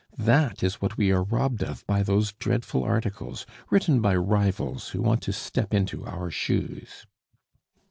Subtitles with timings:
[0.17, 5.01] That is what we are robbed of by those dreadful articles, written by rivals who
[5.03, 7.05] want to step into our shoes."